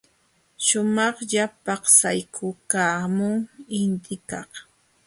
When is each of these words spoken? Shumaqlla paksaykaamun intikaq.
Shumaqlla 0.65 1.43
paksaykaamun 1.65 3.35
intikaq. 3.79 4.51